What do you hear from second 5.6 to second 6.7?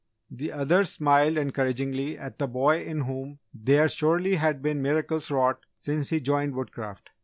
since he joined